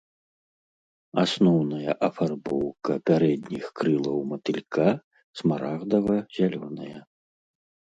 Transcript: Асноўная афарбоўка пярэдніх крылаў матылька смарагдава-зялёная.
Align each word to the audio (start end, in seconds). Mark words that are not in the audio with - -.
Асноўная 1.23 1.91
афарбоўка 2.07 2.91
пярэдніх 3.11 3.65
крылаў 3.83 4.19
матылька 4.33 4.87
смарагдава-зялёная. 5.41 6.95